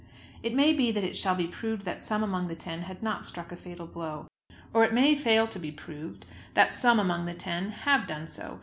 [0.41, 3.23] It may be that it shall be proved that some among the ten had not
[3.23, 4.25] struck a fatal blow.
[4.73, 8.59] Or it may fail to be proved that some among the ten have done so.